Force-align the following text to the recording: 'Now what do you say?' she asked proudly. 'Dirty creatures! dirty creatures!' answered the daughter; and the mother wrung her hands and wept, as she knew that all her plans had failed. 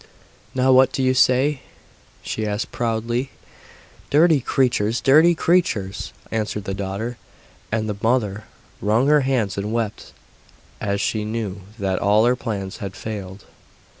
'Now 0.55 0.71
what 0.73 0.91
do 0.91 1.03
you 1.03 1.13
say?' 1.13 1.59
she 2.23 2.47
asked 2.47 2.71
proudly. 2.71 3.29
'Dirty 4.09 4.39
creatures! 4.39 4.99
dirty 4.99 5.35
creatures!' 5.35 6.11
answered 6.31 6.63
the 6.63 6.73
daughter; 6.73 7.17
and 7.71 7.87
the 7.87 7.97
mother 8.01 8.45
wrung 8.81 9.05
her 9.09 9.21
hands 9.21 9.59
and 9.59 9.71
wept, 9.71 10.11
as 10.79 11.01
she 11.01 11.23
knew 11.23 11.61
that 11.77 11.99
all 11.99 12.25
her 12.25 12.35
plans 12.35 12.77
had 12.77 12.95
failed. 12.95 13.45